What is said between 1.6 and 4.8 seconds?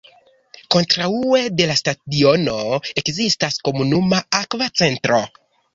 la stadiono, ekzistas komunuma akva